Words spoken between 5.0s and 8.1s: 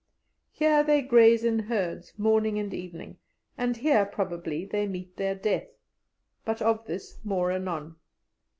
their death but of this more anon.